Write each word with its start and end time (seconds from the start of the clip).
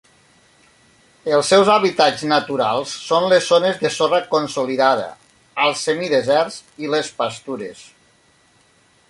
Els 1.39 1.51
seus 1.53 1.67
hàbitats 1.73 2.23
naturals 2.31 2.95
són 3.09 3.27
les 3.35 3.51
zones 3.53 3.77
de 3.83 3.93
sorra 3.99 4.23
consolidada 4.33 5.07
als 5.67 5.85
semideserts 5.91 6.59
i 6.87 6.91
les 6.97 7.13
pastures. 7.23 7.87